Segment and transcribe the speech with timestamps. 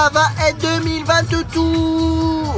[0.00, 1.44] ça va être 2022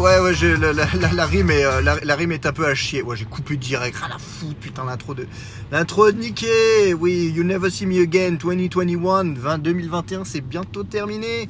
[0.00, 2.52] Ouais, ouais, j'ai- la, la- la- la rime est, euh, la, la rime est un
[2.52, 3.02] peu à chier.
[3.02, 5.26] Ouais, j'ai coupé direct, rien à foutre, putain, l'intro de...
[5.72, 6.46] L'intro de Nicky,
[6.98, 11.48] oui, You Never See Me Again 2021, 20, 2021, c'est bientôt terminé.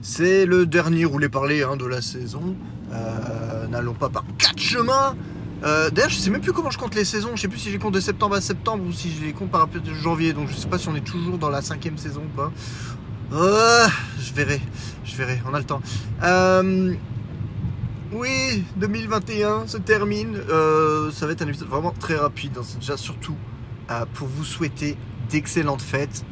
[0.00, 2.54] C'est le dernier roulé parler hein, de la saison.
[2.92, 5.16] Euh, N'allons pas par quatre chemins.
[5.64, 7.30] Euh, D'ailleurs, je sais même plus comment je compte les saisons.
[7.34, 9.32] Je sais plus si je les compte de septembre à septembre ou si je les
[9.32, 10.32] compte par rapport de janvier.
[10.32, 12.52] Donc je sais pas si on est toujours dans la cinquième saison ou pas.
[13.32, 13.86] Euh,
[14.20, 14.60] je verrai,
[15.04, 15.80] je verrai, on a le temps.
[16.22, 16.94] Euh,
[18.12, 20.36] oui, 2021 se termine.
[20.50, 22.58] Euh, ça va être un épisode vraiment très rapide.
[22.58, 22.62] hein.
[22.64, 23.36] C'est déjà surtout
[23.90, 24.96] euh, pour vous souhaiter
[25.30, 26.24] d'excellentes fêtes.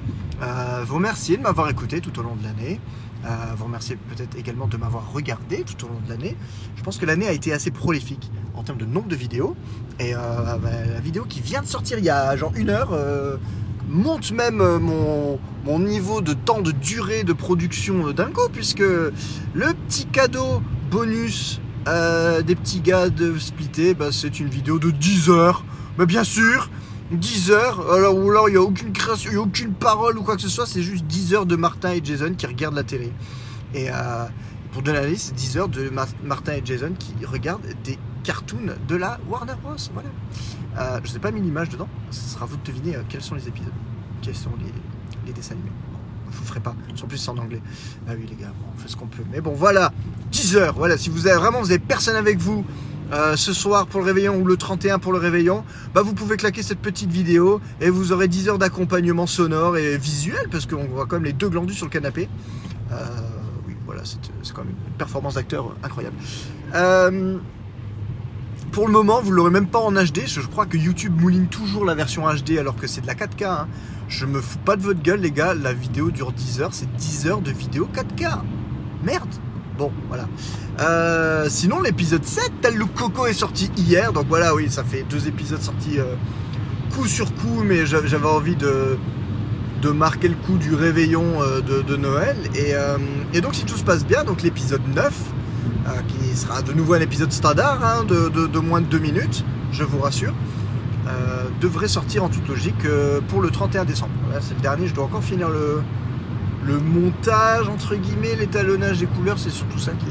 [0.87, 2.81] Vous remercier de m'avoir écouté tout au long de l'année.
[3.57, 6.35] Vous remercier peut-être également de m'avoir regardé tout au long de l'année.
[6.77, 9.55] Je pense que l'année a été assez prolifique en termes de nombre de vidéos.
[9.99, 12.91] Et bah, la vidéo qui vient de sortir il y a genre une heure
[13.89, 18.81] monte même euh, mon, niveau de temps de durée de production euh, d'un coup, puisque
[18.81, 19.13] le
[19.55, 25.31] petit cadeau bonus euh, des petits gars de Splitté, bah, c'est une vidéo de 10
[25.31, 25.65] heures.
[25.99, 26.71] Mais bien sûr,
[27.13, 30.23] 10 heures, alors ou alors il n'y a aucune création, il a aucune parole ou
[30.23, 32.85] quoi que ce soit, c'est juste 10 heures de Martin et Jason qui regardent la
[32.85, 33.13] télé.
[33.75, 33.89] Et
[34.73, 37.99] pour donner la liste, c'est 10 heures de Mar- Martin et Jason qui regardent des
[38.23, 39.75] cartoons de la Warner Bros.
[39.93, 40.09] Voilà.
[40.79, 43.23] Euh, je n'ai pas mis l'image dedans, ce sera à vous de deviner euh, quels
[43.23, 43.73] sont les épisodes,
[44.23, 44.51] quels sont
[45.27, 45.71] les, dessins animés.
[45.93, 45.99] Bon,
[46.31, 47.61] vous ferez pas, en plus c'est en anglais.
[48.09, 49.23] Ah oui les gars, on fait ce qu'on peut.
[49.33, 49.93] Mais bon voilà,
[50.31, 52.65] 10 heures, voilà, si vous avez vraiment, vous personne avec vous
[53.13, 56.37] euh, ce soir pour le réveillon ou le 31 pour le réveillon, bah vous pouvez
[56.37, 60.85] claquer cette petite vidéo et vous aurez 10 heures d'accompagnement sonore et visuel parce qu'on
[60.85, 62.29] voit quand même les deux glandus sur le canapé.
[62.93, 63.05] Euh,
[63.91, 66.17] voilà, c'est c'est quand même une performance d'acteur incroyable.
[66.75, 67.39] Euh,
[68.73, 70.27] pour le moment, vous l'aurez même pas en HD.
[70.27, 73.45] Je crois que YouTube mouline toujours la version HD alors que c'est de la 4K.
[73.45, 73.69] hein.
[74.09, 75.55] Je me fous pas de votre gueule, les gars.
[75.55, 76.73] La vidéo dure 10 heures.
[76.75, 78.39] C'est 10 heures de vidéo 4K.
[79.03, 79.29] Merde.
[79.77, 80.29] Bon, voilà.
[80.81, 84.13] Euh, sinon, l'épisode 7, tel le Coco est sorti hier.
[84.13, 86.15] Donc voilà, oui, ça fait deux épisodes sortis euh,
[86.95, 88.99] coup sur coup, mais j'a- j'avais envie de,
[89.83, 92.37] de marquer le coup du réveillon euh, de, Noël.
[92.55, 92.99] Et, euh,
[93.33, 96.95] et donc, si tout se passe bien, donc l'épisode 9, euh, qui sera de nouveau
[96.95, 100.35] un épisode standard hein, de, moins de 2 minutes, je vous rassure,
[101.61, 102.87] devrait sortir en toute logique
[103.29, 104.13] pour le 31 décembre.
[104.25, 105.83] Voilà, c'est le dernier, je dois encore finir le,
[106.65, 110.07] le montage, entre guillemets, l'étalonnage des couleurs, c'est surtout ça qui.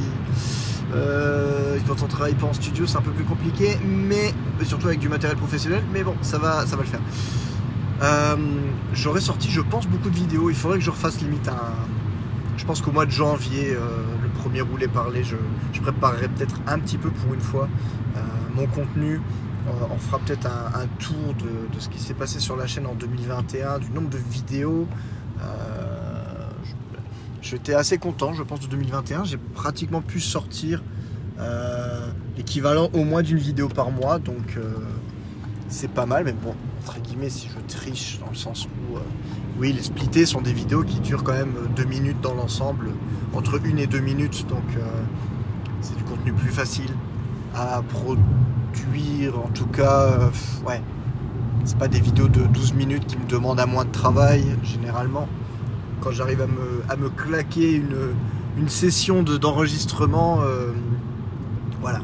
[0.94, 5.00] Euh, quand on travaille pas en studio, c'est un peu plus compliqué, mais surtout avec
[5.00, 7.01] du matériel professionnel, mais bon, ça va, ça va le faire.
[8.02, 8.36] Euh,
[8.94, 10.50] J'aurais sorti, je pense, beaucoup de vidéos.
[10.50, 11.74] Il faudrait que je refasse limite un.
[12.58, 13.80] Je pense qu'au mois de janvier, euh,
[14.22, 15.36] le premier roulé parlé, je,
[15.82, 17.70] préparerai peut-être un petit peu pour une fois
[18.18, 18.20] euh,
[18.56, 19.22] mon contenu.
[19.92, 22.96] On fera peut-être un, tour de, de ce qui s'est passé sur la chaîne en
[22.96, 24.88] 2021, du nombre de vidéos.
[27.42, 29.26] J'étais assez content, je pense, de 2021.
[29.26, 30.81] J'ai pratiquement pu sortir
[32.36, 34.58] l'équivalent au moins d'une vidéo par mois, donc
[35.68, 36.24] c'est pas mal.
[36.26, 36.56] Mais bon,
[36.89, 39.00] entre guillemets, si je triche dans le sens où, euh,
[39.59, 42.89] oui, les splittés sont des vidéos qui durent quand même deux minutes dans l'ensemble,
[43.35, 44.81] entre une et deux minutes, donc euh,
[45.81, 46.89] c'est du contenu plus facile
[47.55, 49.38] à produire.
[49.38, 50.29] En tout cas, euh,
[50.67, 50.81] ouais,
[51.63, 55.27] c'est pas des vidéos de 12 minutes qui me demandent à moins de travail, généralement
[56.01, 58.13] quand j'arrive à me, à me claquer une,
[58.57, 60.71] une session de- d'enregistrement, euh,
[61.81, 62.00] voilà.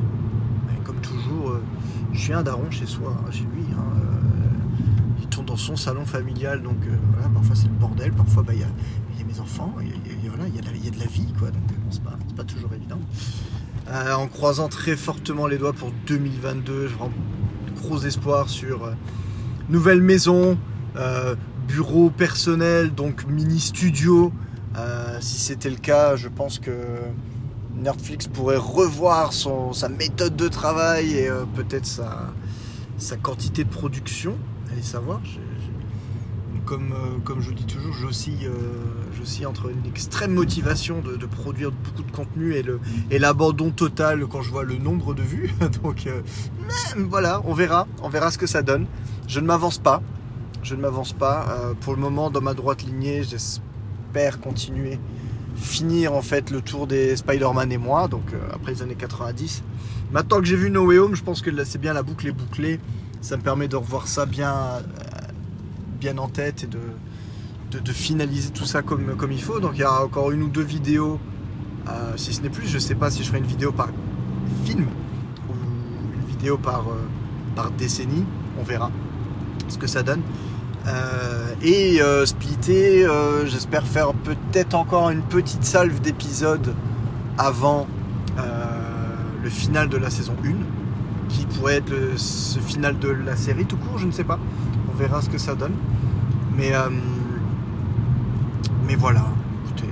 [0.84, 1.63] Comme toujours, euh,
[2.12, 3.63] je suis un daron chez soi, hein, chez lui.
[3.72, 4.15] hein, euh,
[5.58, 8.68] son salon familial, donc euh, voilà, parfois c'est le bordel, parfois bah, il y, a,
[9.14, 10.68] il y a mes enfants, il y y a- y de
[11.00, 13.00] la- y vie, quoi, donc euh, c'est pas, toujours évident.
[13.90, 17.12] Euh, en croisant très fortement les doigts pour 2022, je prends
[17.82, 18.92] gros espoir sur
[19.70, 20.58] nouvelle maison,
[21.68, 24.32] bureau personnel, donc mini studio.
[25.20, 26.72] Si c'était le cas, je pense que
[27.76, 32.34] Netflix pourrait revoir son, sa méthode de travail et peut-être sa,
[32.97, 34.35] sa quantité de production.
[34.72, 35.22] Allez savoir.
[36.72, 38.53] Euh, comme je vous dis toujours, j'oscille, euh,
[39.17, 42.56] j'oscille entre une extrême motivation de, produire beaucoup de contenu
[43.12, 45.53] et, l'abandon total quand je vois le nombre de vues.
[45.84, 46.22] Donc euh,
[46.97, 48.88] voilà, on verra, on verra ce que ça donne.
[49.28, 50.02] Je ne m'avance pas,
[50.64, 51.46] je ne m'avance pas.
[51.82, 55.00] Pour le moment, dans ma droite lignée, j'espère continuer,
[55.56, 58.23] finir en fait le tour des Spider-Man et moi, donc
[58.53, 59.64] après les années 90.
[60.12, 62.32] Maintenant que j'ai vu No Way Home, je pense que c'est bien la boucle est
[62.32, 62.79] bouclée.
[63.26, 64.82] Ça me permet de revoir ça bien, euh,
[66.00, 69.60] bien en tête et de, finaliser tout ça comme, comme il faut.
[69.60, 71.20] Donc il y a encore une ou deux vidéos,
[71.90, 72.68] euh, si ce n'est plus.
[72.68, 73.90] Je sais pas si je ferai une vidéo par
[74.64, 74.86] film
[75.50, 75.54] ou
[76.14, 77.02] une vidéo par, euh,
[77.56, 78.26] par décennie.
[78.60, 78.92] On verra
[79.70, 80.22] ce que ça donne.
[81.64, 83.08] et splitter,
[83.46, 86.76] j'espère faire peut-être encore une petite salve d'épisodes
[87.40, 87.88] avant
[89.44, 90.54] le final de la saison 1, qui
[91.73, 94.40] être ce final de la série tout court, je ne sais pas.
[94.94, 95.73] On verra ce que ça donne.
[96.58, 96.72] Mais,
[98.88, 99.26] mais voilà,
[99.66, 99.90] écoutez,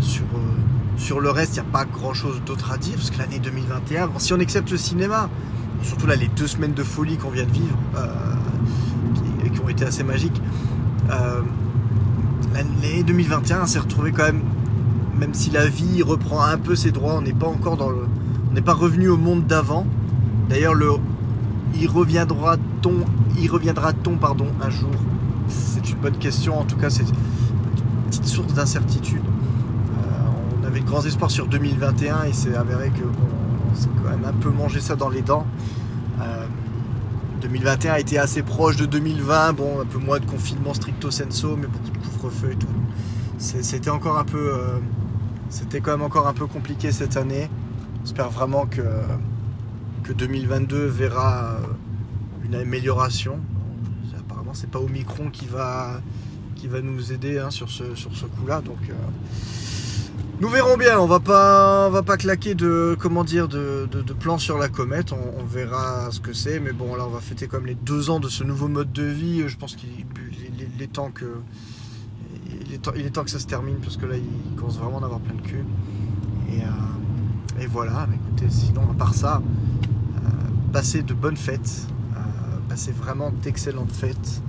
[0.00, 0.24] sur
[0.96, 3.38] sur le reste, il n'y a pas grand chose d'autre à dire, parce que l'année
[3.38, 5.28] 2021, si on accepte le cinéma,
[5.82, 8.06] surtout là les deux semaines de folie qu'on vient de vivre, euh,
[9.42, 10.40] qui, qui, ont été assez magiques,
[11.10, 11.42] euh,
[12.54, 14.42] l'année 2021 s'est retrouvée quand même,
[15.18, 18.06] même si la vie reprend un peu ses droits, on n'est pas encore dans le.
[18.50, 19.86] On n'est pas revenu au monde d'avant.
[20.48, 20.90] D'ailleurs, le.
[21.74, 23.04] Y reviendra-t-on
[23.36, 24.90] y reviendra-t-on pardon un jour?
[25.48, 26.60] C'est une bonne question.
[26.60, 29.22] En tout cas, c'est une petite source d'incertitude
[30.74, 33.28] avait de grands espoirs sur 2021 et c'est avéré que bon,
[34.02, 35.46] quand même un peu mangé ça dans les dents.
[37.42, 41.12] 2021 euh, a été assez proche de 2020, bon, un peu moins de confinement stricto
[41.12, 42.66] sensu, mais beaucoup de couvre-feu et tout.
[43.38, 44.52] C'était encore un peu.
[44.52, 44.78] Euh,
[45.48, 47.48] c'était quand même encore un peu compliqué cette année.
[48.02, 48.82] J'espère vraiment que,
[50.04, 53.40] que 2022 verra euh, une amélioration.
[54.18, 56.00] apparemment, c'est pas Omicron qui va,
[56.54, 58.60] qui va nous aider hein, sur ce, sur ce coup-là.
[58.60, 58.78] Donc,
[60.40, 64.12] nous verrons bien, on va pas, on va pas claquer de, comment dire, de, de,
[64.12, 67.46] plans sur la comète, on, verra ce que c'est, mais bon là on va fêter
[67.46, 69.90] comme les deux ans de ce nouveau mode de vie, je pense qu'il
[70.80, 71.36] est, temps que,
[72.66, 75.36] il est, temps, que ça se termine, parce que là il commence vraiment d'avoir plein
[75.36, 75.64] de cul.
[76.50, 79.83] Et, euh, et voilà, mais écoutez, sinon à part ça, euh,
[80.74, 81.86] passez de bonnes fêtes,
[82.16, 82.18] euh,
[82.68, 84.42] passez vraiment d'excellentes fêtes,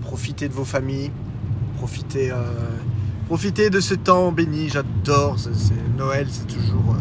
[0.00, 1.10] profitez de vos familles,
[1.76, 2.32] profitez
[3.30, 5.36] profiter de ce temps béni, j'adore.
[5.96, 6.94] Noël, c'est toujours.
[6.94, 7.00] Euh,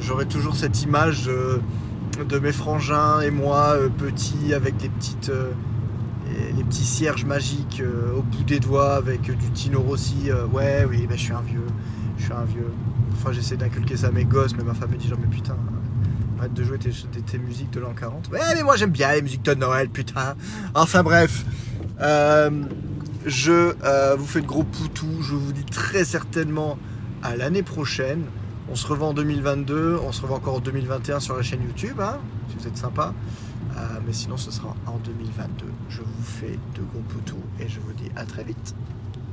[0.00, 5.28] j'aurai toujours cette image de mes frangins et moi, euh, petits, avec des petites.
[5.28, 5.52] Euh,
[6.56, 7.82] les petits cierges magiques
[8.16, 10.30] au bout des doigts avec du Tino Rossi.
[10.52, 11.66] ouais, oui, ben, je suis un vieux.
[12.16, 12.70] Je suis un vieux.
[13.12, 15.56] Enfin, j'essaie d'inculquer ça à mes gosses, mais ma femme me dit genre, mais putain,
[16.40, 18.30] arrête de jouer tes, musiques de l'an 40.
[18.30, 20.34] Ouais, mais moi j'aime bien les musiques de Noël, putain.
[20.74, 21.44] Enfin, bref.
[23.26, 25.22] Je euh, vous fais de gros poutous.
[25.22, 26.78] Je vous dis très certainement
[27.22, 28.24] à l'année prochaine.
[28.70, 29.98] On se revoit en 2022.
[30.02, 33.12] On se revoit encore en 2021 sur la chaîne YouTube, hein, si vous êtes sympa.
[33.76, 35.66] Euh, mais sinon, ce sera en 2022.
[35.90, 38.74] Je vous fais de gros poutous et je vous dis à très vite.